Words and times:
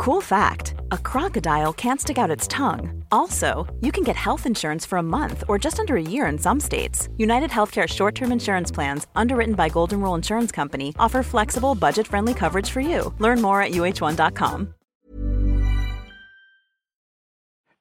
Cool 0.00 0.22
fact 0.22 0.72
a 0.92 0.96
crocodile 0.96 1.74
can't 1.74 2.00
stick 2.00 2.16
out 2.16 2.30
its 2.30 2.48
tongue. 2.48 3.04
Also, 3.12 3.66
you 3.82 3.92
can 3.92 4.02
get 4.02 4.16
health 4.16 4.46
insurance 4.46 4.86
for 4.86 4.96
a 4.96 5.02
month 5.02 5.44
or 5.46 5.58
just 5.58 5.78
under 5.78 5.94
a 5.94 6.02
year 6.02 6.24
in 6.24 6.38
some 6.38 6.58
states. 6.58 7.10
United 7.18 7.50
Healthcare 7.50 7.86
short 7.86 8.14
term 8.14 8.32
insurance 8.32 8.70
plans, 8.70 9.06
underwritten 9.14 9.54
by 9.54 9.68
Golden 9.68 10.00
Rule 10.00 10.14
Insurance 10.14 10.50
Company, 10.50 10.94
offer 10.98 11.22
flexible, 11.22 11.74
budget 11.74 12.06
friendly 12.06 12.32
coverage 12.32 12.70
for 12.70 12.80
you. 12.80 13.12
Learn 13.18 13.42
more 13.42 13.60
at 13.60 13.72
uh1.com. 13.72 14.72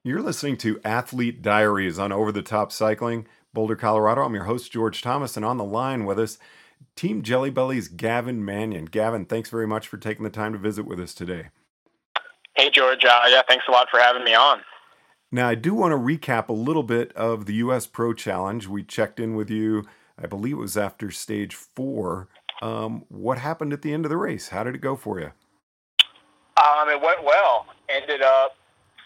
You're 0.04 0.22
listening 0.22 0.58
to 0.58 0.82
Athlete 0.84 1.42
Diaries 1.42 1.98
on 1.98 2.12
Over 2.12 2.34
the 2.34 2.42
Top 2.42 2.74
Cycling, 2.74 3.28
Boulder, 3.54 3.78
Colorado. 3.78 4.24
I'm 4.24 4.36
your 4.36 4.44
host, 4.44 4.74
George 4.74 5.02
Thomas, 5.02 5.38
and 5.38 5.46
on 5.46 5.56
the 5.56 5.64
line 5.64 6.04
with 6.04 6.20
us, 6.20 6.38
Team 6.98 7.22
Jelly 7.22 7.50
Belly's 7.50 7.88
Gavin 7.88 8.44
Mannion. 8.44 8.88
Gavin, 8.88 9.24
thanks 9.24 9.50
very 9.50 9.68
much 9.68 9.88
for 9.88 9.98
taking 9.98 10.26
the 10.26 10.30
time 10.30 10.52
to 10.52 10.60
visit 10.60 10.86
with 10.86 11.00
us 11.00 11.14
today. 11.14 11.52
Hey, 12.60 12.70
George. 12.70 13.06
Uh, 13.06 13.22
yeah, 13.30 13.42
thanks 13.48 13.64
a 13.70 13.72
lot 13.72 13.88
for 13.90 14.02
having 14.02 14.26
me 14.26 14.36
on. 14.36 14.60
Now, 15.32 15.48
I 15.48 15.56
do 15.56 15.74
want 15.74 15.94
to 15.94 15.98
recap 15.98 16.50
a 16.50 16.54
little 16.54 16.84
bit 16.84 17.14
of 17.14 17.46
the 17.46 17.54
U.S. 17.54 17.88
Pro 17.88 18.14
Challenge. 18.14 18.68
We 18.68 18.84
checked 18.84 19.18
in 19.18 19.34
with 19.36 19.50
you, 19.50 19.86
I 20.22 20.28
believe 20.28 20.58
it 20.58 20.60
was 20.60 20.76
after 20.76 21.10
stage 21.10 21.56
four. 21.56 22.28
Um, 22.62 23.06
what 23.08 23.38
happened 23.38 23.72
at 23.72 23.82
the 23.82 23.94
end 23.94 24.04
of 24.04 24.10
the 24.10 24.18
race? 24.18 24.50
How 24.50 24.66
did 24.66 24.76
it 24.76 24.82
go 24.82 24.98
for 24.98 25.22
you? 25.22 25.32
Um, 26.58 26.90
it 26.90 27.02
went 27.02 27.24
well. 27.24 27.68
Ended 27.88 28.22
up 28.22 28.58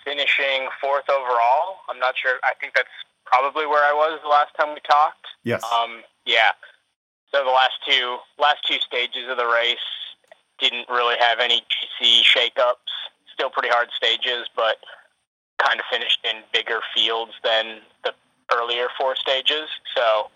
finishing 0.04 0.68
fourth 0.82 1.08
overall. 1.08 1.78
I'm 1.88 2.00
not 2.00 2.16
sure. 2.18 2.38
I 2.44 2.54
think 2.60 2.74
that's 2.74 2.90
probably 3.24 3.68
where 3.68 3.86
I 3.86 3.94
was 3.94 4.20
the 4.24 4.30
last 4.30 4.50
time 4.60 4.74
we 4.74 4.82
talked. 4.90 5.28
Yes. 5.44 5.64
Um, 5.64 6.02
yeah. 6.26 6.54
So 7.32 7.44
the 7.44 7.52
last 7.52 7.74
two 7.88 8.18
last 8.40 8.66
two 8.68 8.80
stages 8.80 9.30
of 9.30 9.38
the 9.38 9.46
race 9.46 9.78
didn't 10.60 10.90
really 10.90 11.18
have 11.20 11.40
any 11.40 11.62
GC 12.02 12.22
shakeups 12.24 13.13
still 13.34 13.50
pretty 13.50 13.70
hard 13.70 13.90
stages, 13.96 14.48
but 14.56 14.78
kind 15.62 15.80
of 15.80 15.86
finished 15.92 16.20
in 16.24 16.42
bigger 16.54 16.80
fields 16.96 17.34
than 17.44 17.80
the 18.04 18.14
earlier 18.54 18.88
four 19.00 19.16
stages. 19.16 19.68
So, 19.96 20.30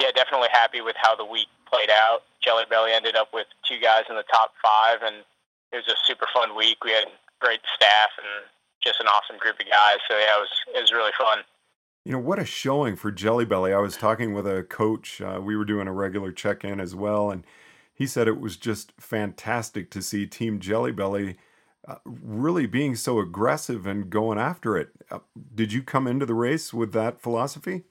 yeah, 0.00 0.10
definitely 0.14 0.48
happy 0.52 0.80
with 0.80 0.96
how 0.98 1.14
the 1.14 1.24
week 1.24 1.48
played 1.66 1.90
out. 1.90 2.22
Jelly 2.42 2.64
Belly 2.68 2.92
ended 2.92 3.16
up 3.16 3.28
with 3.32 3.46
two 3.66 3.80
guys 3.80 4.04
in 4.08 4.16
the 4.16 4.24
top 4.30 4.52
five, 4.62 5.02
and 5.02 5.24
it 5.72 5.76
was 5.76 5.88
a 5.88 5.96
super 6.06 6.26
fun 6.32 6.56
week. 6.56 6.84
We 6.84 6.92
had 6.92 7.06
great 7.40 7.60
staff 7.74 8.10
and 8.18 8.46
just 8.82 9.00
an 9.00 9.06
awesome 9.06 9.38
group 9.38 9.58
of 9.60 9.66
guys. 9.66 9.98
So, 10.08 10.16
yeah, 10.16 10.36
it 10.36 10.40
was, 10.40 10.54
it 10.76 10.80
was 10.80 10.92
really 10.92 11.12
fun. 11.18 11.38
You 12.04 12.12
know, 12.12 12.18
what 12.18 12.38
a 12.38 12.44
showing 12.44 12.96
for 12.96 13.10
Jelly 13.10 13.46
Belly. 13.46 13.72
I 13.72 13.78
was 13.78 13.96
talking 13.96 14.34
with 14.34 14.46
a 14.46 14.62
coach. 14.62 15.22
Uh, 15.22 15.40
we 15.42 15.56
were 15.56 15.64
doing 15.64 15.88
a 15.88 15.92
regular 15.92 16.32
check 16.32 16.62
in 16.62 16.78
as 16.78 16.94
well, 16.94 17.30
and 17.30 17.44
he 17.94 18.06
said 18.06 18.28
it 18.28 18.40
was 18.40 18.58
just 18.58 18.92
fantastic 18.98 19.90
to 19.92 20.02
see 20.02 20.26
Team 20.26 20.60
Jelly 20.60 20.92
Belly 20.92 21.38
uh, 21.86 21.96
really 22.04 22.66
being 22.66 22.96
so 22.96 23.18
aggressive 23.18 23.86
and 23.86 24.08
going 24.10 24.38
after 24.38 24.76
it. 24.76 24.90
Uh, 25.10 25.18
did 25.54 25.72
you 25.72 25.82
come 25.82 26.06
into 26.06 26.24
the 26.24 26.34
race 26.34 26.72
with 26.72 26.92
that 26.92 27.20
philosophy? 27.20 27.84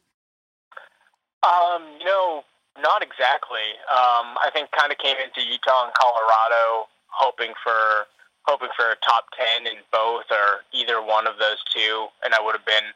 Um, 1.44 1.84
you 2.00 2.06
know, 2.06 2.44
not 2.82 3.04
exactly. 3.04 3.78
Um, 3.92 4.34
I 4.42 4.50
think 4.54 4.72
kind 4.72 4.92
of 4.92 4.98
came 4.98 5.18
into 5.18 5.42
Utah 5.46 5.86
and 5.86 5.94
Colorado 5.94 6.90
hoping 7.08 7.54
for 7.64 8.08
hoping 8.48 8.70
for 8.76 8.92
a 8.92 8.98
top 9.06 9.30
ten 9.38 9.68
in 9.68 9.80
both 9.92 10.26
or 10.32 10.66
either 10.74 11.00
one 11.02 11.28
of 11.28 11.38
those 11.38 11.62
two, 11.70 12.08
and 12.26 12.34
I 12.34 12.42
would 12.42 12.56
have 12.56 12.66
been 12.66 12.92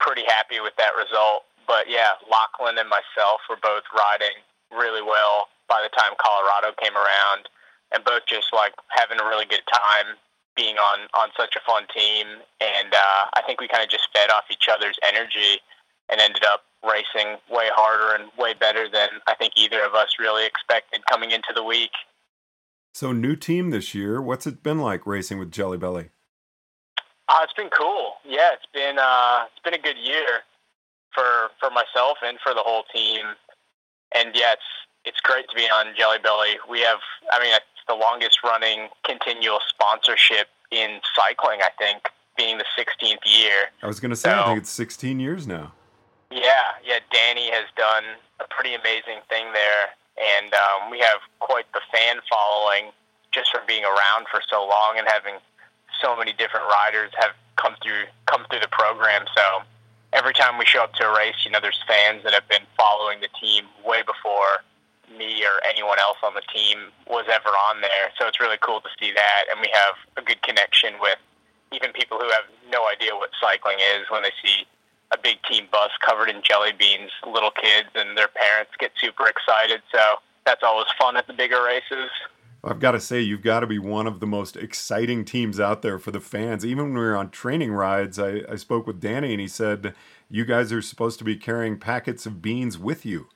pretty 0.00 0.24
happy 0.26 0.60
with 0.60 0.74
that 0.78 0.96
result. 0.96 1.44
But 1.66 1.90
yeah, 1.90 2.16
Lachlan 2.24 2.78
and 2.78 2.88
myself 2.88 3.44
were 3.50 3.60
both 3.60 3.84
riding 3.92 4.40
really 4.72 5.02
well 5.02 5.52
by 5.68 5.84
the 5.84 5.92
time 5.92 6.16
Colorado 6.16 6.72
came 6.80 6.96
around, 6.96 7.52
and 7.92 8.02
both 8.02 8.24
just 8.26 8.48
like 8.54 8.72
having 8.88 9.20
a 9.20 9.28
really 9.28 9.44
good 9.44 9.66
time 9.68 10.16
being 10.58 10.76
on 10.76 11.06
on 11.14 11.30
such 11.38 11.54
a 11.54 11.60
fun 11.64 11.84
team, 11.94 12.26
and 12.60 12.92
uh, 12.92 13.22
I 13.38 13.42
think 13.46 13.60
we 13.60 13.68
kind 13.68 13.82
of 13.82 13.88
just 13.88 14.08
fed 14.12 14.30
off 14.30 14.44
each 14.50 14.66
other's 14.68 14.98
energy 15.06 15.62
and 16.10 16.20
ended 16.20 16.42
up 16.44 16.64
racing 16.82 17.36
way 17.48 17.68
harder 17.70 18.20
and 18.20 18.30
way 18.36 18.54
better 18.58 18.88
than 18.90 19.08
I 19.28 19.34
think 19.34 19.52
either 19.56 19.82
of 19.84 19.94
us 19.94 20.08
really 20.18 20.44
expected 20.44 21.02
coming 21.08 21.30
into 21.30 21.52
the 21.54 21.62
week. 21.62 21.92
So, 22.92 23.12
new 23.12 23.36
team 23.36 23.70
this 23.70 23.94
year. 23.94 24.20
What's 24.20 24.46
it 24.46 24.62
been 24.64 24.80
like 24.80 25.06
racing 25.06 25.38
with 25.38 25.52
Jelly 25.52 25.78
Belly? 25.78 26.10
Uh, 27.28 27.40
it's 27.44 27.52
been 27.52 27.70
cool. 27.70 28.14
Yeah, 28.24 28.50
it's 28.52 28.66
been 28.74 28.98
uh, 28.98 29.44
it's 29.46 29.62
been 29.62 29.74
a 29.74 29.82
good 29.82 29.98
year 30.02 30.42
for 31.14 31.54
for 31.60 31.70
myself 31.70 32.18
and 32.24 32.38
for 32.42 32.54
the 32.54 32.62
whole 32.64 32.82
team. 32.92 33.22
And 34.14 34.30
yeah, 34.34 34.54
it's 34.54 34.70
it's 35.04 35.20
great 35.20 35.48
to 35.48 35.54
be 35.54 35.64
on 35.64 35.94
Jelly 35.96 36.18
Belly. 36.18 36.58
We 36.68 36.80
have, 36.80 36.98
I 37.32 37.42
mean, 37.42 37.54
the 37.88 37.94
longest 37.94 38.38
running 38.44 38.88
continual 39.04 39.58
sponsorship 39.68 40.48
in 40.70 41.00
cycling, 41.16 41.60
I 41.62 41.70
think, 41.78 42.02
being 42.36 42.58
the 42.58 42.64
16th 42.78 43.24
year. 43.24 43.72
I 43.82 43.86
was 43.86 43.98
going 43.98 44.10
to 44.10 44.16
say, 44.16 44.30
so, 44.30 44.38
I 44.38 44.44
think 44.46 44.58
it's 44.58 44.70
16 44.70 45.18
years 45.18 45.46
now. 45.46 45.72
Yeah, 46.30 46.76
yeah. 46.84 47.00
Danny 47.10 47.50
has 47.50 47.64
done 47.76 48.04
a 48.40 48.44
pretty 48.48 48.74
amazing 48.74 49.24
thing 49.28 49.52
there, 49.52 49.84
and 50.20 50.52
um, 50.54 50.90
we 50.90 51.00
have 51.00 51.18
quite 51.40 51.64
the 51.72 51.80
fan 51.90 52.20
following 52.30 52.92
just 53.32 53.50
from 53.50 53.62
being 53.66 53.84
around 53.84 54.26
for 54.30 54.40
so 54.48 54.60
long 54.60 54.96
and 54.96 55.08
having 55.08 55.34
so 56.00 56.16
many 56.16 56.32
different 56.32 56.66
riders 56.66 57.10
have 57.16 57.32
come 57.56 57.74
through 57.82 58.04
come 58.26 58.46
through 58.50 58.60
the 58.60 58.68
program. 58.68 59.24
So 59.34 59.64
every 60.12 60.32
time 60.32 60.58
we 60.58 60.64
show 60.64 60.82
up 60.82 60.94
to 60.94 61.04
a 61.04 61.16
race, 61.16 61.36
you 61.44 61.50
know, 61.50 61.58
there's 61.60 61.80
fans 61.86 62.22
that 62.24 62.32
have 62.32 62.48
been 62.48 62.64
following 62.76 63.20
the 63.20 63.28
team 63.40 63.64
way 63.84 64.02
before 64.02 64.62
me 65.16 65.44
or 65.44 65.62
anyone 65.68 65.98
else 65.98 66.18
on 66.22 66.34
the 66.34 66.44
team 66.52 66.90
was 67.06 67.26
ever 67.30 67.50
on 67.70 67.80
there. 67.80 68.10
So 68.18 68.26
it's 68.26 68.40
really 68.40 68.58
cool 68.60 68.80
to 68.80 68.90
see 69.00 69.12
that, 69.12 69.44
and 69.50 69.60
we 69.60 69.70
have 69.72 69.94
a 70.16 70.22
good 70.22 70.42
connection 70.42 70.94
with 71.00 71.18
even 71.72 71.92
people 71.92 72.18
who 72.18 72.28
have 72.30 72.48
no 72.70 72.88
idea 72.88 73.14
what 73.14 73.30
cycling 73.40 73.78
is 73.78 74.08
when 74.10 74.22
they 74.22 74.32
see 74.42 74.66
a 75.12 75.18
big 75.18 75.36
team 75.48 75.66
bus 75.70 75.90
covered 76.04 76.28
in 76.28 76.42
jelly 76.42 76.72
beans. 76.72 77.10
Little 77.26 77.50
kids 77.50 77.88
and 77.94 78.16
their 78.16 78.28
parents 78.28 78.72
get 78.78 78.92
super 79.00 79.28
excited. 79.28 79.82
So 79.92 80.16
that's 80.44 80.62
always 80.62 80.86
fun 80.98 81.16
at 81.16 81.26
the 81.26 81.32
bigger 81.32 81.62
races. 81.62 82.10
I've 82.64 82.80
got 82.80 82.92
to 82.92 83.00
say, 83.00 83.20
you've 83.20 83.42
got 83.42 83.60
to 83.60 83.66
be 83.66 83.78
one 83.78 84.06
of 84.06 84.20
the 84.20 84.26
most 84.26 84.56
exciting 84.56 85.24
teams 85.24 85.60
out 85.60 85.82
there 85.82 85.98
for 85.98 86.10
the 86.10 86.20
fans. 86.20 86.66
Even 86.66 86.86
when 86.86 86.94
we 86.94 87.00
were 87.00 87.16
on 87.16 87.30
training 87.30 87.72
rides, 87.72 88.18
I, 88.18 88.42
I 88.50 88.56
spoke 88.56 88.86
with 88.86 89.00
Danny 89.00 89.32
and 89.32 89.40
he 89.40 89.48
said, 89.48 89.94
You 90.28 90.44
guys 90.44 90.72
are 90.72 90.82
supposed 90.82 91.18
to 91.18 91.24
be 91.24 91.36
carrying 91.36 91.78
packets 91.78 92.26
of 92.26 92.42
beans 92.42 92.76
with 92.76 93.06
you. 93.06 93.28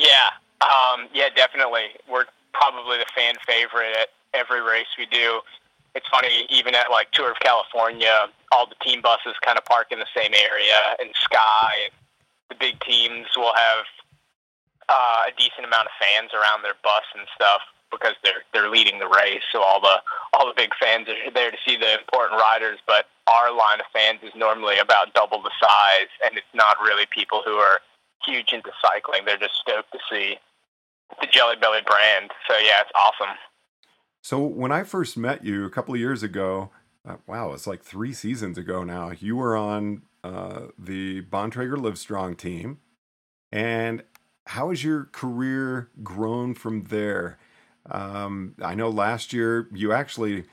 Yeah, 0.00 0.32
um, 0.64 1.12
yeah, 1.12 1.28
definitely. 1.28 1.92
We're 2.08 2.24
probably 2.56 2.96
the 2.96 3.10
fan 3.14 3.36
favorite 3.46 3.92
at 3.92 4.08
every 4.32 4.62
race 4.62 4.88
we 4.96 5.04
do. 5.04 5.40
It's 5.94 6.08
funny, 6.08 6.46
even 6.48 6.74
at 6.74 6.90
like 6.90 7.10
Tour 7.12 7.30
of 7.30 7.38
California, 7.40 8.32
all 8.50 8.64
the 8.66 8.80
team 8.80 9.02
buses 9.02 9.36
kind 9.44 9.58
of 9.58 9.64
park 9.66 9.92
in 9.92 9.98
the 9.98 10.08
same 10.16 10.32
area, 10.32 10.96
and 11.00 11.10
Sky, 11.20 11.72
and 11.84 11.92
the 12.48 12.56
big 12.56 12.80
teams 12.80 13.26
will 13.36 13.52
have 13.52 13.84
uh, 14.88 15.28
a 15.28 15.32
decent 15.36 15.66
amount 15.68 15.86
of 15.86 15.94
fans 16.00 16.30
around 16.32 16.62
their 16.64 16.78
bus 16.82 17.04
and 17.12 17.26
stuff 17.34 17.60
because 17.90 18.14
they're 18.24 18.46
they're 18.54 18.70
leading 18.70 18.98
the 19.00 19.10
race. 19.10 19.44
So 19.52 19.60
all 19.60 19.80
the 19.82 20.00
all 20.32 20.46
the 20.46 20.56
big 20.56 20.70
fans 20.80 21.08
are 21.10 21.30
there 21.34 21.50
to 21.50 21.60
see 21.66 21.76
the 21.76 21.98
important 21.98 22.40
riders. 22.40 22.78
But 22.86 23.10
our 23.28 23.52
line 23.52 23.84
of 23.84 23.86
fans 23.92 24.20
is 24.22 24.32
normally 24.34 24.78
about 24.78 25.12
double 25.12 25.42
the 25.42 25.52
size, 25.60 26.08
and 26.24 26.38
it's 26.38 26.54
not 26.54 26.80
really 26.80 27.04
people 27.10 27.42
who 27.44 27.58
are 27.58 27.84
huge 28.24 28.52
into 28.52 28.70
cycling. 28.82 29.22
They're 29.24 29.38
just 29.38 29.54
stoked 29.60 29.92
to 29.92 29.98
see 30.10 30.36
the 31.20 31.26
Jelly 31.26 31.56
Belly 31.60 31.80
brand. 31.86 32.30
So 32.48 32.56
yeah, 32.58 32.80
it's 32.80 32.90
awesome. 32.94 33.36
So 34.22 34.44
when 34.44 34.70
I 34.70 34.84
first 34.84 35.16
met 35.16 35.44
you 35.44 35.64
a 35.64 35.70
couple 35.70 35.94
of 35.94 36.00
years 36.00 36.22
ago, 36.22 36.70
uh, 37.08 37.16
wow, 37.26 37.52
it's 37.52 37.66
like 37.66 37.82
three 37.82 38.12
seasons 38.12 38.58
ago 38.58 38.84
now. 38.84 39.12
You 39.18 39.36
were 39.36 39.56
on 39.56 40.02
uh, 40.22 40.66
the 40.78 41.22
Bontrager 41.22 41.76
Livestrong 41.76 42.36
team, 42.36 42.78
and 43.50 44.02
how 44.46 44.68
has 44.68 44.84
your 44.84 45.04
career 45.04 45.88
grown 46.02 46.54
from 46.54 46.84
there? 46.84 47.38
Um, 47.90 48.54
I 48.62 48.74
know 48.74 48.90
last 48.90 49.32
year 49.32 49.68
you 49.72 49.92
actually 49.92 50.44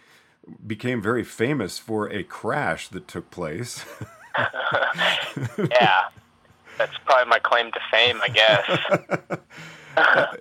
became 0.66 1.02
very 1.02 1.24
famous 1.24 1.78
for 1.78 2.10
a 2.10 2.24
crash 2.24 2.88
that 2.90 3.08
took 3.08 3.30
place. 3.30 3.84
yeah, 5.58 6.04
that's 6.78 6.98
probably 7.06 7.30
my 7.30 7.40
claim 7.40 7.72
to 7.72 7.80
fame, 7.92 8.20
I 8.24 8.30
guess. 8.30 9.40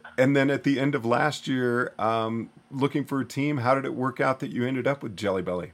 and 0.19 0.37
then 0.37 0.51
at 0.51 0.63
the 0.65 0.79
end 0.79 0.95
of 0.95 1.05
last 1.05 1.49
year, 1.49 1.93
um, 1.99 2.51
looking 2.71 3.05
for 3.05 3.21
a 3.21 3.25
team, 3.25 3.59
how 3.59 3.75
did 3.75 3.85
it 3.85 3.95
work 3.95 4.21
out 4.21 4.41
that 4.41 4.51
you 4.51 4.67
ended 4.67 4.87
up 4.87 5.03
with 5.03 5.17
Jelly 5.17 5.43
Belly? 5.43 5.73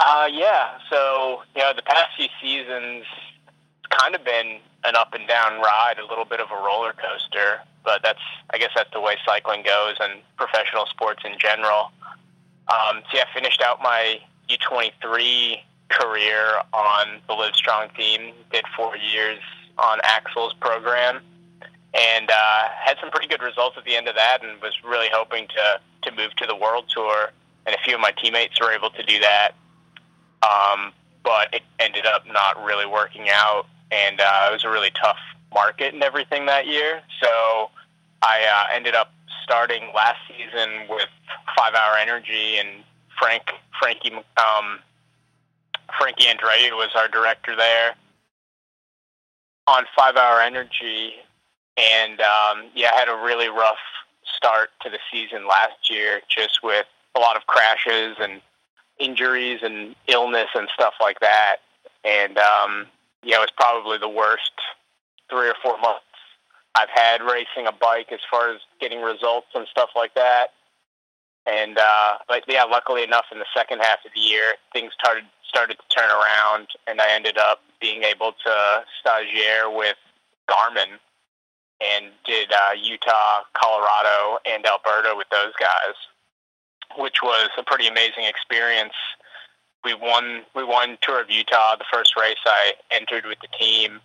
Uh, 0.00 0.18
Uh, 0.18 0.26
yeah. 0.32 0.78
So 0.90 1.42
you 1.56 1.62
know, 1.62 1.72
the 1.74 1.82
past 1.82 2.16
few 2.16 2.28
seasons, 2.40 3.04
it's 3.46 3.98
kind 3.98 4.14
of 4.14 4.24
been 4.24 4.58
an 4.84 4.96
up 4.96 5.14
and 5.14 5.26
down 5.28 5.60
ride, 5.60 5.96
a 5.98 6.06
little 6.06 6.24
bit 6.24 6.40
of 6.40 6.50
a 6.50 6.54
roller 6.54 6.92
coaster. 6.92 7.60
But 7.84 8.02
that's, 8.02 8.20
I 8.50 8.58
guess, 8.58 8.70
that's 8.74 8.92
the 8.92 9.00
way 9.00 9.16
cycling 9.24 9.62
goes 9.62 9.96
and 10.00 10.20
professional 10.36 10.86
sports 10.86 11.22
in 11.24 11.38
general. 11.38 11.90
Um, 12.68 13.02
so 13.10 13.16
yeah, 13.16 13.24
I 13.30 13.34
finished 13.34 13.62
out 13.62 13.80
my 13.82 14.20
U23 14.50 15.60
career 15.90 16.60
on 16.72 17.20
the 17.26 17.34
Livestrong 17.34 17.94
team. 17.96 18.32
Did 18.52 18.64
four 18.76 18.96
years 18.96 19.38
on 19.78 20.00
Axel's 20.04 20.54
program, 20.54 21.20
and 21.94 22.30
uh, 22.30 22.68
had 22.84 22.96
some 23.00 23.10
pretty 23.10 23.28
good 23.28 23.42
results 23.42 23.76
at 23.76 23.84
the 23.84 23.96
end 23.96 24.08
of 24.08 24.14
that, 24.14 24.42
and 24.42 24.60
was 24.60 24.74
really 24.84 25.08
hoping 25.12 25.46
to 25.48 25.80
to 26.02 26.16
move 26.16 26.34
to 26.36 26.46
the 26.46 26.56
World 26.56 26.86
Tour. 26.88 27.32
And 27.66 27.74
a 27.74 27.78
few 27.84 27.94
of 27.94 28.00
my 28.00 28.12
teammates 28.12 28.58
were 28.60 28.72
able 28.72 28.90
to 28.90 29.02
do 29.02 29.18
that, 29.20 29.50
um, 30.42 30.92
but 31.22 31.52
it 31.52 31.62
ended 31.78 32.06
up 32.06 32.24
not 32.26 32.64
really 32.64 32.86
working 32.86 33.28
out, 33.30 33.66
and 33.90 34.20
uh, 34.20 34.48
it 34.50 34.52
was 34.52 34.64
a 34.64 34.70
really 34.70 34.90
tough 34.90 35.18
market 35.52 35.94
and 35.94 36.02
everything 36.02 36.46
that 36.46 36.66
year. 36.66 37.00
So 37.20 37.70
I 38.22 38.44
uh, 38.44 38.74
ended 38.74 38.94
up 38.94 39.12
starting 39.42 39.90
last 39.94 40.18
season 40.28 40.88
with 40.88 41.08
Five 41.56 41.74
Hour 41.74 41.96
Energy 41.98 42.58
and 42.58 42.68
Frank 43.18 43.42
Frankie 43.80 44.12
um, 44.12 44.80
Frankie 45.96 46.24
Andreu 46.24 46.72
was 46.72 46.90
our 46.94 47.08
director 47.08 47.56
there 47.56 47.94
on 49.66 49.84
Five 49.96 50.16
Hour 50.16 50.40
Energy, 50.40 51.14
and 51.76 52.20
um, 52.20 52.70
yeah, 52.74 52.90
I 52.94 52.98
had 52.98 53.08
a 53.08 53.22
really 53.24 53.48
rough 53.48 53.78
start 54.36 54.70
to 54.82 54.90
the 54.90 54.98
season 55.12 55.46
last 55.46 55.90
year, 55.90 56.20
just 56.28 56.60
with 56.62 56.86
a 57.14 57.20
lot 57.20 57.36
of 57.36 57.46
crashes 57.46 58.16
and 58.20 58.40
injuries 58.98 59.60
and 59.62 59.94
illness 60.06 60.48
and 60.54 60.68
stuff 60.74 60.94
like 61.00 61.20
that. 61.20 61.56
And 62.04 62.38
um, 62.38 62.86
yeah, 63.22 63.36
it 63.36 63.40
was 63.40 63.50
probably 63.56 63.98
the 63.98 64.08
worst 64.08 64.52
three 65.30 65.48
or 65.48 65.54
four 65.62 65.78
months 65.78 66.04
I've 66.78 66.90
had 66.90 67.22
racing 67.22 67.66
a 67.66 67.72
bike 67.72 68.12
as 68.12 68.20
far 68.30 68.50
as 68.50 68.60
getting 68.80 69.02
results 69.02 69.48
and 69.54 69.66
stuff 69.68 69.90
like 69.96 70.14
that. 70.14 70.48
And 71.46 71.78
uh, 71.78 72.18
but 72.28 72.44
yeah, 72.46 72.64
luckily 72.64 73.02
enough, 73.02 73.24
in 73.32 73.38
the 73.38 73.46
second 73.56 73.80
half 73.80 74.04
of 74.04 74.12
the 74.14 74.20
year, 74.20 74.54
things 74.72 74.92
started 74.98 75.24
started 75.48 75.78
to 75.78 75.96
turn 75.96 76.10
around, 76.10 76.68
and 76.86 77.00
I 77.00 77.12
ended 77.14 77.38
up 77.38 77.62
being 77.80 78.02
able 78.02 78.32
to 78.44 78.84
stagiaire 79.04 79.74
with 79.74 79.96
Garmin 80.48 80.98
and 81.80 82.06
did 82.26 82.52
uh, 82.52 82.72
Utah, 82.80 83.42
Colorado, 83.54 84.38
and 84.46 84.66
Alberta 84.66 85.14
with 85.16 85.28
those 85.30 85.52
guys, 85.58 85.94
which 86.96 87.22
was 87.22 87.50
a 87.56 87.62
pretty 87.62 87.86
amazing 87.86 88.24
experience. 88.24 88.94
We 89.84 89.94
won 89.94 90.42
we 90.54 90.64
won 90.64 90.98
Tour 91.02 91.20
of 91.20 91.30
Utah, 91.30 91.76
the 91.76 91.84
first 91.92 92.16
race 92.16 92.38
I 92.44 92.72
entered 92.90 93.26
with 93.26 93.38
the 93.40 93.48
team. 93.58 94.00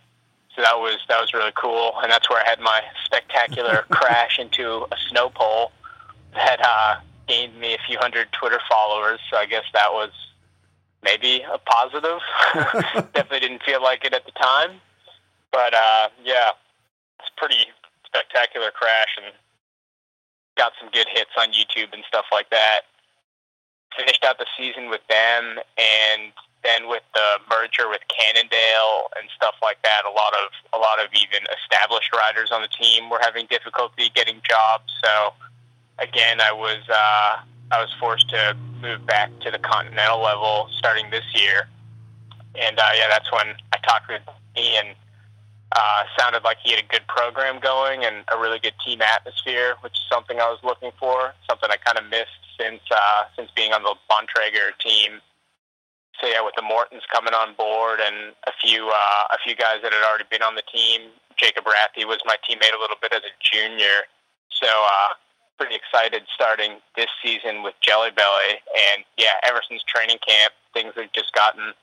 So 0.56 0.62
that 0.62 0.78
was 0.78 1.00
that 1.10 1.20
was 1.20 1.34
really 1.34 1.54
cool, 1.56 1.94
and 2.02 2.12
that's 2.12 2.30
where 2.30 2.44
I 2.46 2.48
had 2.48 2.60
my 2.60 2.82
spectacular 3.06 3.86
crash 3.90 4.38
into 4.38 4.86
a 4.92 4.98
snow 5.10 5.30
pole 5.30 5.72
that 6.36 6.60
uh, 6.64 6.96
gained 7.28 7.60
me 7.60 7.74
a 7.74 7.80
few 7.88 7.98
hundred 7.98 8.32
Twitter 8.32 8.60
followers. 8.70 9.20
So 9.32 9.38
I 9.38 9.48
guess 9.48 9.64
that 9.74 9.92
was 9.92 10.12
maybe 11.04 11.42
a 11.42 11.58
positive. 11.58 12.20
Definitely 13.14 13.40
didn't 13.40 13.64
feel 13.64 13.82
like 13.82 14.06
it 14.06 14.14
at 14.14 14.26
the 14.26 14.32
time, 14.32 14.80
but 15.52 15.74
uh, 15.74 16.10
yeah, 16.24 16.52
it's 17.20 17.30
pretty 17.38 17.66
spectacular 18.06 18.72
crash 18.72 19.18
and 19.18 19.34
got 20.58 20.74
some 20.80 20.90
good 20.92 21.08
hits 21.10 21.32
on 21.38 21.50
YouTube 21.50 21.94
and 21.94 22.04
stuff 22.08 22.26
like 22.32 22.50
that. 22.52 22.82
Finished 23.98 24.24
out 24.24 24.38
the 24.38 24.48
season 24.58 24.90
with 24.90 25.02
them, 25.08 25.60
and 25.78 26.34
then 26.64 26.88
with 26.88 27.04
the 27.14 27.40
merger 27.50 27.90
with 27.90 28.02
Cannondale 28.08 29.12
and 29.20 29.30
stuff 29.36 29.56
like 29.62 29.78
that, 29.84 30.02
a 30.06 30.10
lot 30.10 30.34
of 30.34 30.50
a 30.74 30.80
lot 30.82 31.00
of 31.00 31.10
even 31.14 31.46
established 31.62 32.12
riders 32.14 32.50
on 32.52 32.62
the 32.62 32.68
team 32.68 33.10
were 33.10 33.20
having 33.22 33.46
difficulty 33.48 34.10
getting 34.16 34.42
jobs. 34.48 34.92
So 35.04 35.34
again, 36.00 36.42
I 36.42 36.52
was 36.52 36.82
uh, 36.90 37.42
I 37.74 37.82
was 37.82 37.90
forced 38.00 38.30
to 38.30 38.56
move 38.82 39.06
back 39.08 39.32
to 39.42 39.50
the 39.50 39.58
continental 39.58 40.22
level 40.22 40.70
starting 40.78 41.10
this 41.10 41.26
year, 41.34 41.68
and 42.54 42.78
uh, 42.78 42.92
yeah, 42.96 43.08
that's 43.10 43.32
when 43.32 43.56
I 43.74 43.78
talked 43.78 44.08
with 44.10 44.22
Ian. 44.56 44.94
Uh, 45.76 46.04
sounded 46.20 46.44
like 46.44 46.58
he 46.64 46.70
had 46.70 46.84
a 46.84 46.88
good 46.88 47.02
program 47.08 47.60
going 47.60 48.06
and 48.06 48.18
a 48.32 48.38
really 48.38 48.60
good 48.60 48.76
team 48.86 49.02
atmosphere, 49.02 49.74
which 49.82 49.94
is 49.94 50.06
something 50.08 50.40
I 50.40 50.46
was 50.46 50.60
looking 50.64 50.92
for. 51.00 51.34
Something 51.50 51.72
I 51.72 51.78
kind 51.78 51.98
of 51.98 52.06
missed 52.12 52.46
since 52.60 52.82
uh, 52.92 53.24
since 53.36 53.50
being 53.56 53.74
on 53.74 53.82
the 53.82 53.96
Bontrager 54.06 54.78
team. 54.78 55.18
So 56.22 56.28
yeah, 56.28 56.46
with 56.46 56.54
the 56.56 56.62
Mortons 56.62 57.02
coming 57.12 57.34
on 57.34 57.56
board 57.56 58.00
and 58.00 58.38
a 58.46 58.54
few 58.62 58.88
uh, 58.90 59.34
a 59.34 59.38
few 59.44 59.56
guys 59.56 59.82
that 59.82 59.92
had 59.92 60.06
already 60.06 60.30
been 60.30 60.44
on 60.44 60.54
the 60.54 60.64
team. 60.72 61.10
Jacob 61.38 61.66
Rathe 61.66 62.06
was 62.06 62.20
my 62.26 62.38
teammate 62.48 62.78
a 62.78 62.80
little 62.80 62.98
bit 63.02 63.12
as 63.12 63.22
a 63.26 63.34
junior. 63.42 64.06
So 64.52 64.70
uh, 64.70 65.18
pretty 65.58 65.76
excited 65.76 66.24
starting 66.34 66.80
this 66.96 67.10
season 67.24 67.64
with 67.64 67.74
Jelly 67.82 68.12
Belly. 68.12 68.60
And 68.94 69.04
yeah, 69.18 69.38
ever 69.44 69.62
since 69.68 69.82
training 69.88 70.18
camp, 70.26 70.54
things 70.74 70.94
have 70.96 71.12
just 71.14 71.34
gotten 71.34 71.74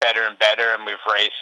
better 0.00 0.22
and 0.22 0.38
better, 0.38 0.74
and 0.74 0.86
we've 0.86 1.02
raced 1.10 1.32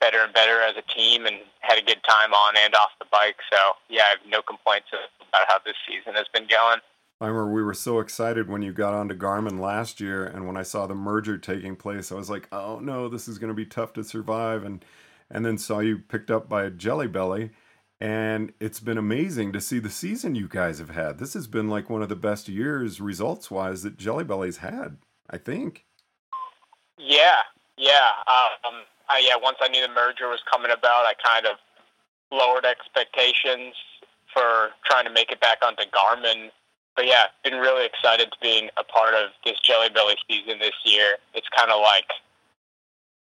better 0.00 0.18
and 0.18 0.32
better 0.32 0.60
as 0.60 0.76
a 0.76 0.82
team 0.92 1.26
and 1.26 1.36
had 1.60 1.78
a 1.78 1.82
good 1.82 2.00
time 2.08 2.32
on 2.32 2.54
and 2.56 2.74
off 2.74 2.90
the 2.98 3.06
bike. 3.10 3.36
So 3.50 3.58
yeah, 3.88 4.02
I 4.04 4.10
have 4.10 4.24
no 4.28 4.42
complaints 4.42 4.88
about 4.92 5.46
how 5.48 5.58
this 5.64 5.76
season 5.88 6.14
has 6.14 6.26
been 6.32 6.46
going. 6.48 6.80
I 7.20 7.28
remember 7.28 7.52
we 7.52 7.62
were 7.62 7.74
so 7.74 8.00
excited 8.00 8.48
when 8.48 8.60
you 8.60 8.72
got 8.72 8.92
onto 8.92 9.16
Garmin 9.16 9.58
last 9.58 10.00
year, 10.00 10.26
and 10.26 10.46
when 10.46 10.56
I 10.56 10.62
saw 10.62 10.86
the 10.86 10.94
merger 10.94 11.38
taking 11.38 11.74
place, 11.74 12.12
I 12.12 12.14
was 12.14 12.28
like, 12.28 12.46
"Oh 12.52 12.78
no, 12.78 13.08
this 13.08 13.26
is 13.26 13.38
going 13.38 13.48
to 13.48 13.54
be 13.54 13.64
tough 13.64 13.94
to 13.94 14.04
survive." 14.04 14.64
And 14.64 14.84
and 15.30 15.44
then 15.44 15.56
saw 15.56 15.80
you 15.80 15.98
picked 15.98 16.30
up 16.30 16.48
by 16.48 16.68
Jelly 16.68 17.08
Belly, 17.08 17.50
and 18.00 18.52
it's 18.60 18.80
been 18.80 18.98
amazing 18.98 19.52
to 19.52 19.60
see 19.60 19.78
the 19.78 19.90
season 19.90 20.34
you 20.34 20.48
guys 20.48 20.78
have 20.78 20.90
had. 20.90 21.18
This 21.18 21.34
has 21.34 21.46
been 21.46 21.68
like 21.68 21.88
one 21.88 22.02
of 22.02 22.08
the 22.08 22.16
best 22.16 22.48
years 22.48 23.00
results 23.00 23.50
wise 23.50 23.82
that 23.82 23.96
Jelly 23.96 24.24
Belly's 24.24 24.58
had, 24.58 24.98
I 25.30 25.38
think. 25.38 25.84
Yeah, 26.98 27.42
yeah. 27.78 28.10
Um, 28.26 28.82
I, 29.08 29.22
yeah, 29.26 29.36
once 29.40 29.58
I 29.60 29.68
knew 29.68 29.80
the 29.80 29.92
merger 29.92 30.28
was 30.28 30.42
coming 30.50 30.70
about, 30.70 31.06
I 31.06 31.14
kind 31.24 31.46
of 31.46 31.56
lowered 32.30 32.64
expectations 32.64 33.74
for 34.32 34.70
trying 34.84 35.04
to 35.04 35.12
make 35.12 35.30
it 35.30 35.40
back 35.40 35.58
onto 35.64 35.84
Garmin. 35.84 36.50
But 36.96 37.06
yeah, 37.06 37.26
been 37.44 37.58
really 37.58 37.86
excited 37.86 38.30
to 38.32 38.38
being 38.42 38.68
a 38.76 38.84
part 38.84 39.14
of 39.14 39.30
this 39.44 39.58
Jelly 39.60 39.88
Belly 39.88 40.16
season 40.28 40.58
this 40.58 40.74
year. 40.84 41.16
It's 41.34 41.48
kind 41.56 41.70
of 41.70 41.80
like, 41.80 42.08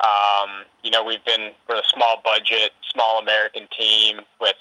um, 0.02 0.66
you 0.84 0.92
know, 0.92 1.04
we've 1.04 1.24
been 1.26 1.52
we're 1.68 1.78
a 1.78 1.88
small 1.94 2.22
budget, 2.24 2.72
small 2.94 3.20
American 3.20 3.68
team 3.78 4.22
with 4.40 4.56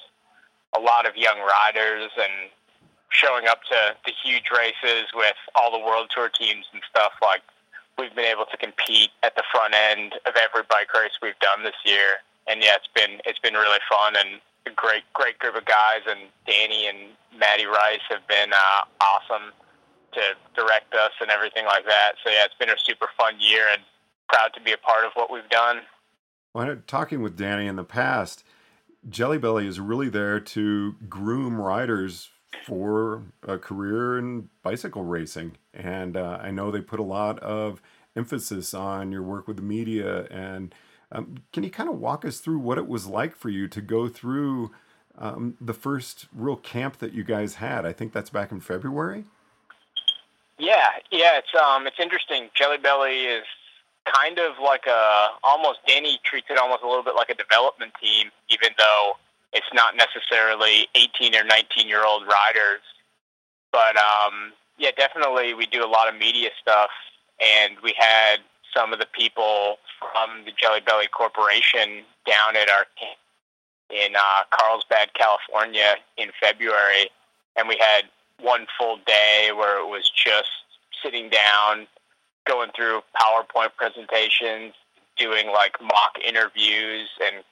a 0.77 0.81
lot 0.81 1.07
of 1.07 1.17
young 1.17 1.39
riders 1.39 2.11
and 2.17 2.51
showing 3.11 3.47
up 3.47 3.61
to 3.69 3.95
the 4.07 4.13
huge 4.25 4.49
races 4.51 5.13
with 5.15 5.37
all 5.55 5.71
the 5.71 5.85
world 5.85 6.09
tour 6.15 6.31
teams 6.31 6.65
and 6.73 6.81
stuff 6.89 7.13
like 7.21 7.43
we've 7.99 8.15
been 8.17 8.25
able 8.25 8.47
to 8.47 8.57
compete 8.57 9.11
at 9.23 9.37
the 9.37 9.45
front 9.53 9.75
end 9.75 10.15
of 10.27 10.35
every 10.37 10.63
bike 10.69 10.89
race 10.95 11.13
we've 11.21 11.39
done 11.41 11.63
this 11.63 11.77
year. 11.85 12.25
And 12.49 12.63
yeah, 12.63 12.77
it's 12.81 12.89
been 12.95 13.21
it's 13.25 13.39
been 13.39 13.55
really 13.55 13.79
fun 13.89 14.17
and 14.17 14.41
a 14.67 14.71
great 14.75 15.05
great 15.13 15.39
group 15.39 15.55
of 15.55 15.65
guys. 15.65 16.03
And 16.09 16.33
Danny 16.47 16.89
and 16.89 17.13
Maddie 17.39 17.67
Rice 17.67 18.03
have 18.11 18.27
been 18.27 18.53
uh, 18.53 18.81
awesome 19.01 19.53
to 20.13 20.23
direct 20.57 20.93
us 20.95 21.13
and 21.21 21.31
everything 21.31 21.65
like 21.65 21.85
that. 21.87 22.13
So 22.25 22.31
yeah, 22.31 22.45
it's 22.45 22.57
been 22.59 22.71
a 22.71 22.81
super 22.81 23.09
fun 23.17 23.35
year 23.39 23.65
and 23.73 23.83
proud 24.29 24.53
to 24.55 24.61
be 24.61 24.73
a 24.73 24.79
part 24.79 25.05
of 25.05 25.13
what 25.15 25.31
we've 25.31 25.49
done. 25.49 25.83
Well, 26.55 26.77
talking 26.87 27.23
with 27.23 27.37
Danny 27.37 27.67
in 27.67 27.77
the 27.77 27.85
past, 27.85 28.45
Jelly 29.09 29.39
Belly 29.39 29.67
is 29.67 29.81
really 29.81 30.09
there 30.09 30.39
to 30.39 30.95
groom 31.09 31.61
riders 31.61 32.29
for 32.67 33.23
a 33.47 33.59
career 33.59 34.19
in 34.19 34.49
bicycle 34.63 35.05
racing. 35.05 35.57
And 35.73 36.17
uh, 36.17 36.39
I 36.41 36.51
know 36.51 36.71
they 36.71 36.83
put 36.83 37.01
a 37.01 37.05
lot 37.05 37.39
of 37.41 37.81
emphasis 38.15 38.75
on 38.75 39.13
your 39.13 39.23
work 39.23 39.49
with 39.49 39.57
the 39.57 39.63
media. 39.63 40.27
And 40.27 40.75
um, 41.11 41.37
can 41.53 41.65
you 41.65 41.71
kind 41.71 41.89
of 41.89 41.99
walk 41.99 42.25
us 42.25 42.39
through 42.39 42.59
what 42.59 42.79
it 42.79 42.87
was 42.87 43.07
like 43.07 43.35
for 43.35 43.49
you 43.49 43.67
to 43.69 43.81
go 43.81 44.09
through 44.09 44.73
um, 45.19 45.57
the 45.61 45.75
first 45.75 46.27
real 46.35 46.57
camp 46.57 46.99
that 46.99 47.15
you 47.15 47.25
guys 47.25 47.55
had? 47.55 47.87
I 47.87 47.93
think 47.93 48.13
that's 48.13 48.31
back 48.31 48.53
in 48.53 48.61
February. 48.61 49.25
Yeah, 50.59 50.91
yeah, 51.11 51.39
it's 51.39 51.55
um, 51.61 51.87
it's 51.87 51.99
interesting. 51.99 52.49
Jelly 52.55 52.79
Belly 52.79 53.23
is 53.25 53.45
kind 54.05 54.39
of 54.39 54.55
like 54.63 54.87
a 54.87 55.29
almost 55.45 55.81
Danny 55.87 56.19
treats 56.25 56.49
it 56.51 56.59
almost 56.59 56.83
a 56.83 56.89
little 56.89 57.05
bit 57.05 57.15
like 57.15 57.31
a 57.31 57.35
development 57.35 57.93
team, 58.01 58.31
even 58.49 58.71
though 58.79 59.13
it's 59.53 59.67
not 59.75 59.97
necessarily 59.97 60.89
18 60.95 61.35
or 61.35 61.45
19 61.45 61.89
year 61.89 62.05
old 62.05 62.23
riders. 62.23 62.83
But 63.71 63.97
um, 63.97 64.53
yeah, 64.79 64.91
definitely 64.97 65.55
we 65.55 65.67
do 65.67 65.85
a 65.85 65.89
lot 65.89 66.09
of 66.09 66.19
media 66.19 66.51
stuff, 66.61 66.91
and 67.41 67.77
we 67.83 67.95
had 67.97 68.39
some 68.75 68.93
of 68.93 68.99
the 68.99 69.07
people 69.07 69.77
from 69.99 70.45
the 70.45 70.53
Jelly 70.53 70.81
Belly 70.81 71.07
Corporation 71.09 72.05
down 72.27 72.57
at 72.57 72.69
our 72.69 72.87
camp 72.99 73.19
in 73.91 74.17
uh, 74.17 74.43
Carlsbad, 74.51 75.13
California 75.15 75.97
in 76.17 76.31
February, 76.41 77.11
and 77.57 77.69
we 77.69 77.77
had 77.79 78.05
one 78.41 78.67
full 78.79 78.99
day 79.07 79.51
where 79.55 79.79
it 79.79 79.87
was 79.87 80.11
just 80.11 80.49
sitting 81.03 81.29
down 81.29 81.87
going 82.47 82.71
through 82.77 83.01
PowerPoint 83.17 83.71
presentations, 83.77 84.75
doing 85.17 85.49
like 85.49 85.77
mock 85.81 86.19
interviews, 86.25 87.09
and 87.23 87.45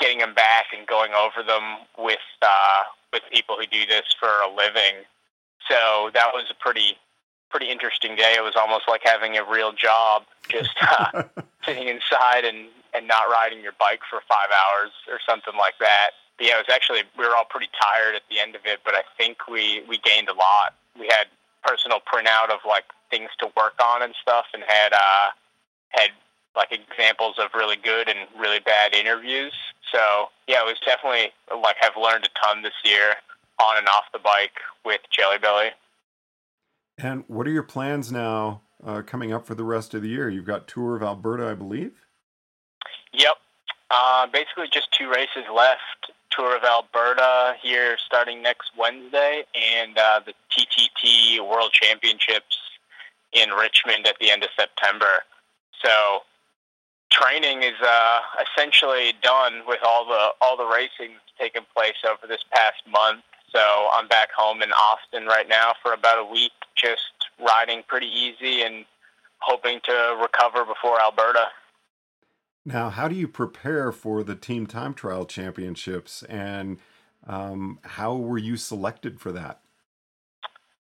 getting 0.00 0.18
them 0.18 0.34
back 0.34 0.66
and 0.76 0.86
going 0.86 1.12
over 1.12 1.42
them 1.46 1.86
with 1.98 2.18
uh, 2.42 2.82
with 3.12 3.22
people 3.32 3.56
who 3.56 3.66
do 3.66 3.86
this 3.86 4.04
for 4.18 4.28
a 4.28 4.48
living. 4.48 5.04
So 5.68 6.10
that 6.14 6.30
was 6.32 6.46
a 6.50 6.62
pretty 6.62 6.96
pretty 7.50 7.70
interesting 7.70 8.14
day. 8.16 8.34
It 8.36 8.42
was 8.42 8.54
almost 8.56 8.84
like 8.88 9.00
having 9.04 9.36
a 9.36 9.44
real 9.44 9.72
job, 9.72 10.24
just 10.48 10.76
uh, 10.80 11.24
sitting 11.64 11.88
inside 11.88 12.44
and 12.44 12.68
and 12.94 13.06
not 13.06 13.28
riding 13.28 13.62
your 13.62 13.76
bike 13.78 14.00
for 14.08 14.20
five 14.28 14.48
hours 14.48 14.92
or 15.08 15.18
something 15.28 15.54
like 15.58 15.74
that. 15.80 16.10
But 16.38 16.46
yeah, 16.46 16.54
it 16.54 16.66
was 16.68 16.74
actually 16.74 17.02
we 17.18 17.26
were 17.26 17.36
all 17.36 17.48
pretty 17.48 17.68
tired 17.74 18.14
at 18.14 18.22
the 18.30 18.40
end 18.40 18.54
of 18.54 18.62
it, 18.64 18.80
but 18.84 18.94
I 18.94 19.02
think 19.16 19.48
we 19.48 19.82
we 19.88 19.98
gained 19.98 20.28
a 20.28 20.34
lot. 20.34 20.74
We 20.98 21.06
had 21.10 21.26
personal 21.66 22.00
printout 22.00 22.50
of 22.50 22.60
like 22.66 22.84
things 23.10 23.30
to 23.40 23.46
work 23.56 23.74
on 23.82 24.02
and 24.02 24.14
stuff, 24.20 24.46
and 24.54 24.62
had 24.66 24.92
uh, 24.92 25.30
had 25.90 26.10
like 26.56 26.72
examples 26.72 27.36
of 27.38 27.50
really 27.54 27.76
good 27.76 28.08
and 28.08 28.18
really 28.38 28.60
bad 28.60 28.94
interviews. 28.94 29.52
So 29.92 30.28
yeah, 30.46 30.62
it 30.62 30.66
was 30.66 30.80
definitely 30.84 31.32
like 31.62 31.76
I've 31.82 31.96
learned 31.96 32.24
a 32.24 32.46
ton 32.46 32.62
this 32.62 32.72
year 32.84 33.14
on 33.60 33.78
and 33.78 33.88
off 33.88 34.04
the 34.12 34.18
bike 34.18 34.58
with 34.84 35.00
Jelly 35.10 35.38
Belly. 35.38 35.70
And 36.98 37.24
what 37.28 37.46
are 37.46 37.50
your 37.50 37.62
plans 37.62 38.10
now 38.10 38.62
uh, 38.84 39.02
coming 39.02 39.32
up 39.32 39.46
for 39.46 39.54
the 39.54 39.64
rest 39.64 39.94
of 39.94 40.02
the 40.02 40.08
year? 40.08 40.28
You've 40.28 40.46
got 40.46 40.66
Tour 40.66 40.96
of 40.96 41.02
Alberta, 41.02 41.46
I 41.46 41.54
believe. 41.54 41.92
Yep. 43.12 43.34
Uh, 43.90 44.26
basically, 44.26 44.66
just 44.72 44.92
two 44.92 45.08
races 45.08 45.44
left. 45.54 46.12
Tour 46.30 46.56
of 46.56 46.62
Alberta 46.64 47.54
here 47.62 47.96
starting 48.04 48.42
next 48.42 48.72
Wednesday, 48.76 49.44
and 49.54 49.96
uh, 49.96 50.20
the 50.26 50.34
TTT 50.50 51.40
World 51.40 51.72
Championships 51.72 52.58
in 53.32 53.50
Richmond 53.50 54.06
at 54.06 54.16
the 54.20 54.30
end 54.30 54.42
of 54.42 54.50
September. 54.56 55.24
So 55.82 56.20
training 57.10 57.62
is 57.62 57.78
uh, 57.82 58.20
essentially 58.44 59.12
done 59.22 59.62
with 59.66 59.80
all 59.84 60.06
the 60.06 60.30
all 60.40 60.56
the 60.56 60.66
racing 60.66 61.16
taking 61.38 61.62
place 61.74 61.96
over 62.08 62.26
this 62.26 62.44
past 62.52 62.82
month. 62.90 63.22
So 63.52 63.88
I'm 63.94 64.08
back 64.08 64.28
home 64.36 64.62
in 64.62 64.70
Austin 64.72 65.26
right 65.26 65.48
now 65.48 65.72
for 65.82 65.92
about 65.92 66.18
a 66.18 66.24
week, 66.24 66.52
just 66.76 67.30
riding 67.40 67.82
pretty 67.86 68.08
easy 68.08 68.62
and 68.62 68.84
hoping 69.38 69.80
to 69.84 70.18
recover 70.20 70.64
before 70.64 71.00
Alberta. 71.00 71.46
Now, 72.64 72.90
how 72.90 73.08
do 73.08 73.14
you 73.14 73.28
prepare 73.28 73.92
for 73.92 74.22
the 74.22 74.34
Team 74.34 74.66
Time 74.66 74.92
Trial 74.92 75.24
Championships, 75.24 76.22
and 76.24 76.78
um, 77.26 77.78
how 77.82 78.14
were 78.16 78.36
you 78.36 78.58
selected 78.58 79.20
for 79.20 79.32
that? 79.32 79.60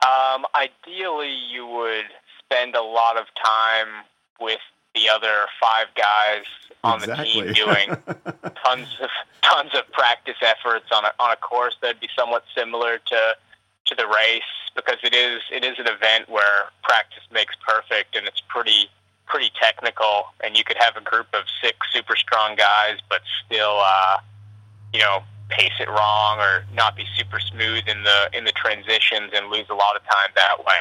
Um, 0.07 0.45
ideally, 0.55 1.35
you 1.53 1.67
would 1.67 2.05
spend 2.47 2.75
a 2.75 2.83
lot 2.83 3.17
of 3.17 3.27
time 3.35 4.05
with 4.41 4.61
the 4.95 5.09
other 5.09 5.47
five 5.61 5.87
guys 5.97 6.45
on 6.83 7.01
exactly. 7.01 7.49
the 7.49 7.55
team 7.55 7.67
doing 7.67 7.89
tons 8.65 8.89
of 9.03 9.11
tons 9.43 9.71
of 9.75 9.91
practice 9.93 10.37
efforts 10.43 10.87
on 10.95 11.05
a 11.05 11.13
on 11.19 11.33
a 11.33 11.37
course 11.37 11.77
that'd 11.83 12.01
be 12.01 12.09
somewhat 12.17 12.45
similar 12.57 12.99
to 12.99 13.37
to 13.87 13.95
the 13.95 14.07
race 14.07 14.43
because 14.77 14.99
it 15.03 15.15
is 15.15 15.41
it 15.51 15.65
is 15.65 15.79
an 15.79 15.87
event 15.87 16.29
where 16.29 16.71
practice 16.83 17.23
makes 17.33 17.55
perfect 17.67 18.17
and 18.17 18.27
it's 18.27 18.43
pretty 18.49 18.89
pretty 19.27 19.51
technical 19.61 20.27
and 20.45 20.57
you 20.57 20.63
could 20.63 20.77
have 20.79 20.97
a 20.97 21.01
group 21.01 21.27
of 21.33 21.45
six 21.63 21.77
super 21.93 22.15
strong 22.15 22.55
guys 22.55 22.99
but 23.09 23.23
still 23.45 23.81
uh, 23.83 24.19
you 24.93 25.01
know 25.01 25.23
pace 25.49 25.73
it 25.81 25.89
wrong 25.89 26.39
or 26.39 26.65
not 26.75 26.97
be 26.97 27.05
super 27.17 27.39
smooth 27.39 27.83
in 27.87 28.03
the 28.03 28.31
in 28.37 28.45
the 28.45 28.53
transitions 28.53 29.31
and 29.35 29.51
lose 29.51 29.67
a 29.71 29.75
lot 29.75 29.97
of 29.97 30.03
time 30.03 30.31
that 30.35 30.65
way. 30.65 30.81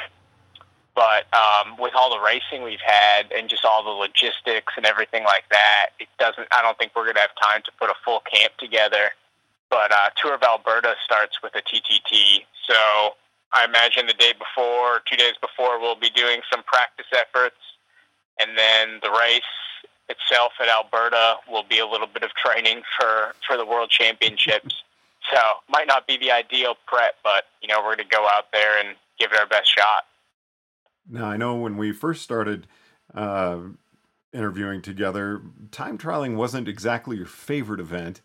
But 0.95 1.25
um, 1.33 1.75
with 1.79 1.93
all 1.95 2.13
the 2.13 2.23
racing 2.23 2.63
we've 2.63 2.83
had 2.85 3.31
and 3.31 3.49
just 3.49 3.65
all 3.65 3.83
the 3.83 3.89
logistics 3.89 4.73
and 4.77 4.85
everything 4.85 5.23
like 5.23 5.45
that, 5.49 5.87
it 5.99 6.07
doesn't. 6.19 6.47
I 6.51 6.61
don't 6.61 6.77
think 6.77 6.91
we're 6.95 7.05
going 7.05 7.15
to 7.15 7.21
have 7.21 7.35
time 7.41 7.61
to 7.65 7.71
put 7.79 7.89
a 7.89 7.95
full 8.05 8.21
camp 8.31 8.53
together. 8.57 9.09
But 9.69 9.91
uh, 9.91 10.09
Tour 10.15 10.35
of 10.35 10.43
Alberta 10.43 10.93
starts 11.03 11.41
with 11.41 11.55
a 11.55 11.61
TTT, 11.61 12.45
so 12.67 13.15
I 13.53 13.65
imagine 13.65 14.07
the 14.07 14.13
day 14.13 14.33
before, 14.33 15.01
two 15.09 15.15
days 15.15 15.33
before, 15.41 15.79
we'll 15.79 15.95
be 15.95 16.09
doing 16.09 16.41
some 16.51 16.63
practice 16.63 17.05
efforts, 17.11 17.57
and 18.39 18.57
then 18.57 18.99
the 19.01 19.09
race 19.09 19.41
itself 20.09 20.53
at 20.59 20.67
Alberta 20.67 21.37
will 21.49 21.63
be 21.63 21.79
a 21.79 21.87
little 21.87 22.07
bit 22.07 22.23
of 22.23 22.31
training 22.33 22.81
for 22.99 23.35
for 23.47 23.57
the 23.57 23.65
World 23.65 23.89
Championships. 23.89 24.83
So 25.31 25.39
might 25.69 25.87
not 25.87 26.07
be 26.07 26.17
the 26.17 26.31
ideal 26.31 26.75
prep, 26.85 27.15
but 27.23 27.45
you 27.61 27.67
know 27.67 27.79
we're 27.79 27.95
going 27.95 28.09
to 28.09 28.15
go 28.15 28.27
out 28.27 28.51
there 28.51 28.79
and 28.79 28.95
give 29.19 29.31
it 29.31 29.39
our 29.39 29.47
best 29.47 29.73
shot. 29.73 30.05
Now, 31.09 31.25
I 31.25 31.37
know 31.37 31.55
when 31.55 31.77
we 31.77 31.91
first 31.91 32.21
started 32.21 32.67
uh, 33.13 33.59
interviewing 34.31 34.81
together, 34.81 35.41
time 35.71 35.97
trialing 35.97 36.35
wasn't 36.35 36.67
exactly 36.67 37.17
your 37.17 37.25
favorite 37.25 37.79
event 37.79 38.21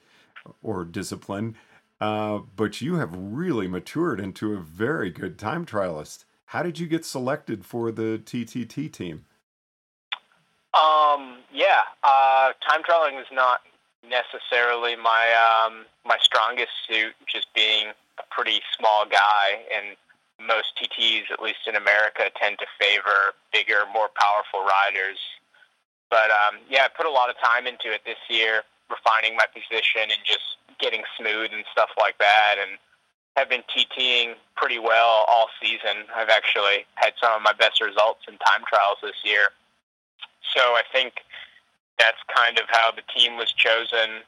or 0.62 0.85
discipline, 0.85 1.56
uh, 2.00 2.38
but 2.56 2.80
you 2.80 2.97
have 2.97 3.11
really 3.14 3.68
matured 3.68 4.20
into 4.20 4.54
a 4.54 4.61
very 4.61 5.11
good 5.11 5.38
time 5.38 5.66
trialist. 5.66 6.25
How 6.47 6.62
did 6.62 6.78
you 6.78 6.87
get 6.87 7.04
selected 7.04 7.64
for 7.64 7.90
the 7.90 8.23
TTT 8.25 8.90
team? 8.92 9.26
Um, 10.73 11.38
yeah, 11.52 11.80
uh, 12.04 12.52
time 12.66 12.82
trialing 12.88 13.20
is 13.20 13.26
not 13.32 13.61
necessarily 14.08 14.97
my 14.97 15.32
um, 15.35 15.85
my 16.06 16.16
strongest 16.23 16.70
suit, 16.88 17.14
just 17.30 17.52
being 17.54 17.88
a 18.18 18.23
pretty 18.30 18.61
small 18.78 19.04
guy 19.06 19.64
and 19.75 19.97
most 20.40 20.78
TTs, 20.78 21.30
at 21.33 21.42
least 21.42 21.66
in 21.66 21.76
America, 21.76 22.30
tend 22.40 22.59
to 22.59 22.66
favor 22.78 23.35
bigger, 23.52 23.85
more 23.92 24.09
powerful 24.14 24.62
riders. 24.62 25.18
But 26.11 26.30
um, 26.30 26.61
yeah, 26.71 26.87
I 26.87 26.88
put 26.88 27.07
a 27.07 27.11
lot 27.11 27.28
of 27.28 27.37
time 27.42 27.66
into 27.66 27.92
it 27.92 28.02
this 28.07 28.21
year, 28.30 28.62
refining 28.88 29.37
my 29.37 29.45
position 29.50 30.09
and 30.09 30.21
just 30.25 30.57
getting 30.80 31.02
smooth 31.18 31.50
and 31.52 31.64
stuff 31.73 31.90
like 31.99 32.16
that. 32.18 32.57
And 32.61 32.78
have 33.37 33.49
been 33.49 33.62
TTing 33.71 34.35
pretty 34.57 34.78
well 34.78 35.25
all 35.28 35.47
season. 35.62 36.11
I've 36.14 36.28
actually 36.28 36.87
had 36.97 37.12
some 37.23 37.35
of 37.37 37.42
my 37.42 37.52
best 37.52 37.80
results 37.80 38.26
in 38.26 38.35
time 38.38 38.66
trials 38.66 38.99
this 39.02 39.23
year. 39.23 39.54
So 40.54 40.61
I 40.61 40.83
think 40.92 41.23
that's 41.99 42.18
kind 42.35 42.59
of 42.59 42.64
how 42.68 42.90
the 42.90 43.02
team 43.14 43.37
was 43.37 43.52
chosen 43.52 44.26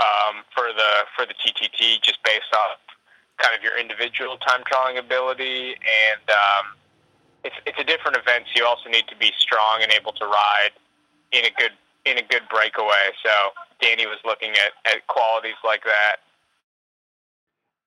um, 0.00 0.44
for 0.54 0.72
the 0.72 1.04
for 1.16 1.26
the 1.26 1.34
TTT, 1.34 2.00
just 2.00 2.22
based 2.24 2.52
off 2.54 2.78
kind 3.40 3.56
of 3.56 3.62
your 3.62 3.78
individual 3.78 4.36
time 4.38 4.62
trialing 4.70 4.98
ability, 4.98 5.74
and 5.74 6.24
um, 6.30 6.64
it's 7.44 7.56
it's 7.66 7.78
a 7.78 7.84
different 7.84 8.16
event. 8.16 8.44
So 8.52 8.60
you 8.60 8.66
also 8.66 8.88
need 8.88 9.08
to 9.08 9.16
be 9.16 9.32
strong 9.38 9.80
and 9.82 9.90
able 9.92 10.12
to 10.12 10.24
ride 10.24 10.70
in 11.32 11.44
a 11.44 11.50
good 11.58 11.72
in 12.04 12.18
a 12.18 12.22
good 12.22 12.42
breakaway. 12.50 13.12
So 13.24 13.30
Danny 13.80 14.06
was 14.06 14.18
looking 14.24 14.50
at, 14.50 14.72
at 14.90 15.06
qualities 15.06 15.58
like 15.64 15.82
that. 15.84 16.16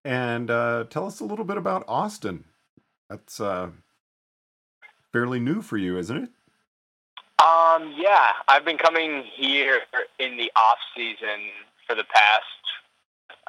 And 0.05 0.51
uh, 0.51 0.85
tell 0.89 1.05
us 1.05 1.19
a 1.19 1.25
little 1.25 1.45
bit 1.45 1.57
about 1.57 1.85
Austin. 1.87 2.43
That's 3.09 3.39
uh, 3.39 3.69
fairly 5.11 5.39
new 5.39 5.61
for 5.61 5.77
you, 5.77 5.97
isn't 5.97 6.17
it? 6.17 6.29
Um, 7.43 7.93
yeah, 7.97 8.33
I've 8.47 8.65
been 8.65 8.77
coming 8.77 9.23
here 9.35 9.81
in 10.19 10.37
the 10.37 10.51
off 10.55 10.77
season 10.95 11.51
for 11.87 11.95
the 11.95 12.03
past 12.03 12.43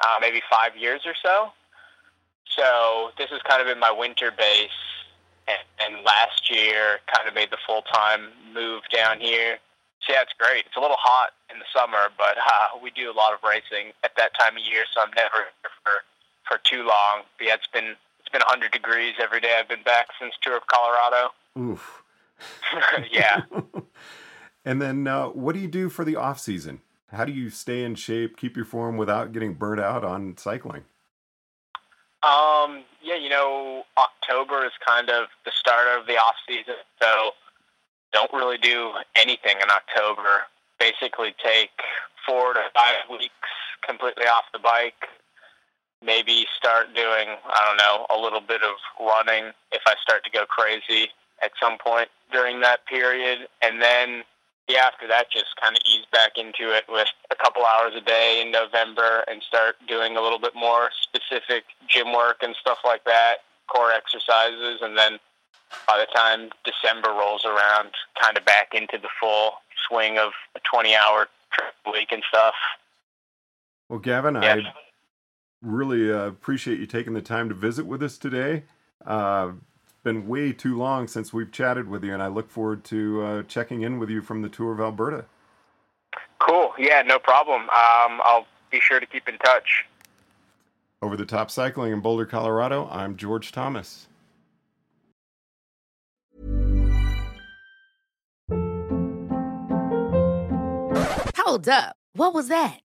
uh, 0.03 0.17
maybe 0.19 0.41
five 0.49 0.77
years 0.77 1.01
or 1.05 1.13
so. 1.21 1.51
So 2.55 3.11
this 3.17 3.29
has 3.29 3.41
kind 3.47 3.61
of 3.61 3.67
been 3.67 3.79
my 3.79 3.91
winter 3.91 4.31
base, 4.31 4.69
and, 5.47 5.59
and 5.79 6.03
last 6.05 6.49
year 6.49 6.99
kind 7.13 7.27
of 7.27 7.33
made 7.33 7.51
the 7.51 7.57
full 7.65 7.81
time 7.83 8.31
move 8.53 8.83
down 8.93 9.19
here. 9.19 9.57
So 10.05 10.13
yeah, 10.13 10.21
it's 10.21 10.33
great. 10.37 10.65
It's 10.65 10.77
a 10.77 10.79
little 10.79 10.99
hot 10.99 11.33
in 11.51 11.59
the 11.59 11.65
summer, 11.73 12.13
but 12.17 12.37
uh, 12.37 12.77
we 12.81 12.91
do 12.91 13.11
a 13.11 13.15
lot 13.15 13.33
of 13.33 13.39
racing 13.47 13.93
at 14.03 14.11
that 14.17 14.37
time 14.37 14.55
of 14.55 14.63
year, 14.63 14.83
so 14.93 15.01
I'm 15.01 15.11
never 15.15 15.49
here 15.61 15.71
for 15.83 16.05
for 16.47 16.61
too 16.63 16.83
long. 16.85 17.25
But 17.37 17.47
yeah, 17.47 17.55
it's 17.55 17.67
been 17.67 17.95
it's 18.19 18.29
been 18.31 18.41
100 18.41 18.71
degrees 18.71 19.15
every 19.21 19.39
day 19.39 19.57
I've 19.59 19.69
been 19.69 19.83
back 19.83 20.07
since 20.19 20.33
tour 20.41 20.57
of 20.57 20.63
Colorado. 20.67 21.33
Oof. 21.57 22.03
yeah. 23.11 23.41
and 24.65 24.81
then, 24.81 25.07
uh, 25.07 25.27
what 25.27 25.53
do 25.53 25.61
you 25.61 25.67
do 25.67 25.89
for 25.89 26.03
the 26.03 26.15
off 26.15 26.39
season? 26.39 26.81
How 27.11 27.23
do 27.23 27.31
you 27.31 27.49
stay 27.49 27.83
in 27.83 27.95
shape, 27.95 28.35
keep 28.35 28.55
your 28.55 28.65
form 28.65 28.97
without 28.97 29.31
getting 29.31 29.53
burnt 29.53 29.79
out 29.79 30.03
on 30.03 30.35
cycling? 30.37 30.83
Um, 32.25 32.83
yeah, 33.03 33.17
you 33.17 33.29
know, 33.29 33.83
October 33.97 34.65
is 34.65 34.71
kind 34.85 35.11
of 35.11 35.27
the 35.45 35.51
start 35.51 35.87
of 35.99 36.07
the 36.07 36.13
off 36.13 36.33
season, 36.47 36.81
so 36.99 37.31
don't 38.11 38.33
really 38.33 38.57
do 38.57 38.93
anything 39.15 39.57
in 39.61 39.69
October. 39.69 40.47
Basically, 40.79 41.35
take 41.43 41.69
four 42.25 42.53
to 42.53 42.61
five 42.73 43.09
weeks 43.11 43.29
completely 43.85 44.25
off 44.25 44.45
the 44.53 44.59
bike. 44.59 45.07
Maybe 46.03 46.47
start 46.57 46.95
doing, 46.95 47.27
I 47.45 47.61
don't 47.67 47.77
know, 47.77 48.07
a 48.09 48.17
little 48.19 48.41
bit 48.41 48.61
of 48.63 48.73
running 48.99 49.51
if 49.71 49.81
I 49.85 49.93
start 50.01 50.23
to 50.23 50.31
go 50.31 50.45
crazy 50.47 51.09
at 51.43 51.51
some 51.61 51.77
point 51.77 52.09
during 52.31 52.61
that 52.61 52.87
period, 52.87 53.47
and 53.61 53.81
then 53.81 54.23
yeah, 54.67 54.85
after 54.85 55.07
that, 55.07 55.31
just 55.31 55.55
kind 55.61 55.75
of 55.75 55.81
ease 55.85 56.05
back 56.11 56.37
into 56.37 56.75
it 56.75 56.85
with 56.89 57.07
a 57.31 57.35
couple 57.35 57.63
hours 57.63 57.93
a 57.95 58.01
day 58.01 58.41
in 58.41 58.51
November 58.51 59.23
and 59.29 59.41
start 59.43 59.75
doing 59.87 60.17
a 60.17 60.21
little 60.21 60.39
bit 60.39 60.53
more 60.55 60.89
specific 61.03 61.65
gym 61.87 62.13
work 62.13 62.37
and 62.41 62.55
stuff 62.59 62.79
like 62.83 63.03
that, 63.05 63.37
core 63.67 63.91
exercises, 63.91 64.79
and 64.81 64.97
then 64.97 65.19
by 65.87 65.97
the 65.99 66.07
time 66.15 66.49
December 66.63 67.09
rolls 67.09 67.45
around, 67.45 67.89
kind 68.19 68.37
of 68.37 68.45
back 68.45 68.73
into 68.73 68.97
the 68.97 69.09
full 69.19 69.53
swing 69.87 70.17
of 70.17 70.31
a 70.55 70.59
20-hour 70.75 71.27
trip 71.51 71.73
week 71.93 72.11
and 72.11 72.23
stuff. 72.27 72.55
Well, 73.89 73.99
Gavin, 73.99 74.35
Yeah. 74.35 74.55
I 74.55 74.73
really 75.61 76.11
uh, 76.11 76.27
appreciate 76.27 76.79
you 76.79 76.87
taking 76.87 77.13
the 77.13 77.21
time 77.21 77.49
to 77.49 77.55
visit 77.55 77.85
with 77.85 78.01
us 78.01 78.17
today. 78.17 78.63
Uh, 79.05 79.51
been 80.05 80.27
way 80.27 80.53
too 80.53 80.77
long 80.77 81.07
since 81.07 81.33
we've 81.33 81.51
chatted 81.51 81.89
with 81.89 82.03
you, 82.03 82.13
and 82.13 82.23
I 82.23 82.27
look 82.27 82.49
forward 82.49 82.85
to 82.85 83.21
uh, 83.23 83.43
checking 83.43 83.81
in 83.81 83.99
with 83.99 84.09
you 84.09 84.21
from 84.21 84.41
the 84.41 84.47
tour 84.47 84.71
of 84.71 84.79
Alberta. 84.79 85.25
Cool. 86.39 86.71
Yeah, 86.77 87.01
no 87.01 87.19
problem. 87.19 87.63
Um, 87.63 88.21
I'll 88.23 88.45
be 88.71 88.79
sure 88.79 89.01
to 89.01 89.05
keep 89.05 89.27
in 89.27 89.37
touch. 89.39 89.85
Over 91.01 91.17
the 91.17 91.25
top 91.25 91.51
cycling 91.51 91.91
in 91.91 91.99
Boulder, 91.99 92.25
Colorado, 92.25 92.87
I'm 92.89 93.17
George 93.17 93.51
Thomas. 93.51 94.07
Hold 101.37 101.67
up. 101.67 101.95
What 102.13 102.33
was 102.33 102.47
that? 102.47 102.84